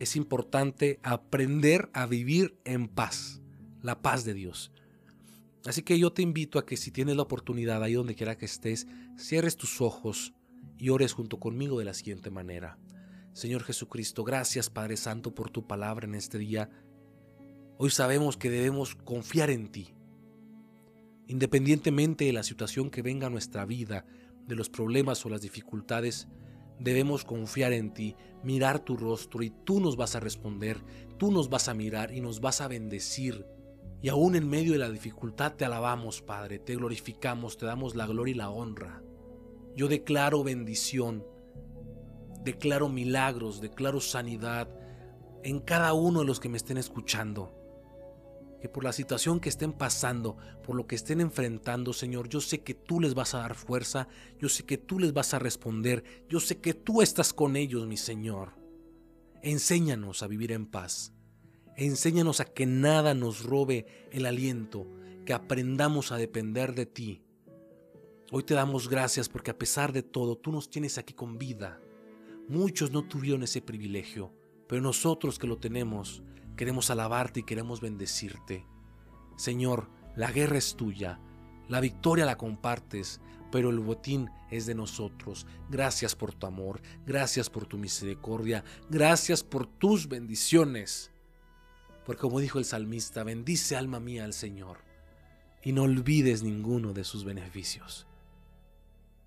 [0.00, 3.42] Es importante aprender a vivir en paz,
[3.80, 4.72] la paz de Dios.
[5.64, 8.46] Así que yo te invito a que si tienes la oportunidad, ahí donde quiera que
[8.46, 8.86] estés,
[9.16, 10.34] cierres tus ojos
[10.76, 12.78] y ores junto conmigo de la siguiente manera.
[13.32, 16.68] Señor Jesucristo, gracias Padre Santo por tu palabra en este día.
[17.78, 19.94] Hoy sabemos que debemos confiar en ti.
[21.28, 24.04] Independientemente de la situación que venga a nuestra vida,
[24.46, 26.26] de los problemas o las dificultades,
[26.80, 30.82] debemos confiar en ti, mirar tu rostro y tú nos vas a responder,
[31.18, 33.46] tú nos vas a mirar y nos vas a bendecir
[34.02, 38.06] y aún en medio de la dificultad te alabamos, Padre, te glorificamos, te damos la
[38.06, 39.00] gloria y la honra.
[39.76, 41.24] Yo declaro bendición,
[42.42, 44.68] declaro milagros, declaro sanidad
[45.44, 47.56] en cada uno de los que me estén escuchando.
[48.60, 52.62] Que por la situación que estén pasando, por lo que estén enfrentando, Señor, yo sé
[52.62, 56.02] que tú les vas a dar fuerza, yo sé que tú les vas a responder,
[56.28, 58.50] yo sé que tú estás con ellos, mi Señor.
[59.42, 61.12] Enséñanos a vivir en paz.
[61.76, 64.86] Enséñanos a que nada nos robe el aliento,
[65.24, 67.22] que aprendamos a depender de ti.
[68.30, 71.80] Hoy te damos gracias porque a pesar de todo, tú nos tienes aquí con vida.
[72.46, 74.34] Muchos no tuvieron ese privilegio,
[74.68, 76.22] pero nosotros que lo tenemos,
[76.56, 78.66] queremos alabarte y queremos bendecirte.
[79.36, 81.20] Señor, la guerra es tuya,
[81.68, 85.46] la victoria la compartes, pero el botín es de nosotros.
[85.70, 91.11] Gracias por tu amor, gracias por tu misericordia, gracias por tus bendiciones.
[92.04, 94.78] Porque como dijo el salmista, bendice alma mía al Señor
[95.62, 98.06] y no olvides ninguno de sus beneficios.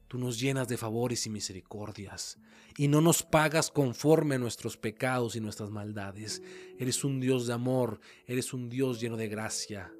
[0.07, 2.38] Tú nos llenas de favores y misericordias
[2.78, 6.41] y no nos pagas conforme a nuestros pecados y nuestras maldades.
[6.78, 9.91] Eres un Dios de amor, eres un Dios lleno de gracia.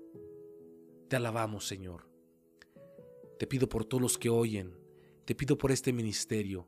[1.08, 2.08] Te alabamos, Señor.
[3.40, 4.78] Te pido por todos los que oyen,
[5.26, 6.68] te pido por este ministerio,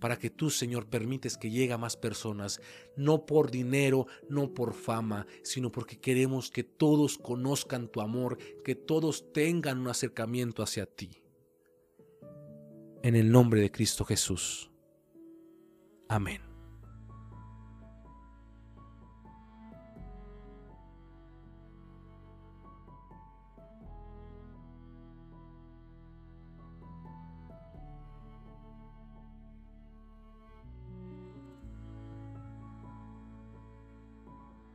[0.00, 2.60] para que tú, Señor, permites que llegue a más personas,
[2.96, 8.74] no por dinero, no por fama, sino porque queremos que todos conozcan tu amor, que
[8.74, 11.22] todos tengan un acercamiento hacia ti.
[13.02, 14.70] En el nombre de Cristo Jesús.
[16.08, 16.49] Amén.